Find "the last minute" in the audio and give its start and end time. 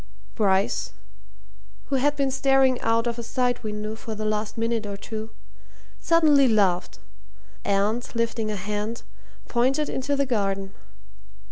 4.15-4.87